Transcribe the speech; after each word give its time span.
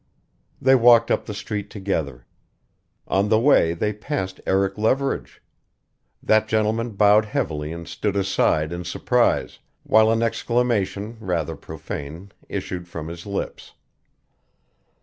They 0.59 0.73
walked 0.73 1.11
up 1.11 1.27
the 1.27 1.33
street 1.35 1.69
together. 1.69 2.25
On 3.07 3.29
the 3.29 3.39
way 3.39 3.75
they 3.75 3.93
passed 3.93 4.41
Eric 4.47 4.75
Leverage. 4.79 5.43
That 6.23 6.47
gentleman 6.47 6.93
bowed 6.93 7.25
heavily 7.25 7.71
and 7.71 7.87
stood 7.87 8.15
aside 8.15 8.73
in 8.73 8.83
surprise, 8.83 9.59
while 9.83 10.09
an 10.09 10.23
exclamation, 10.23 11.17
rather 11.19 11.55
profane, 11.55 12.31
issued 12.49 12.87
from 12.87 13.09
his 13.09 13.27
lips. 13.27 13.73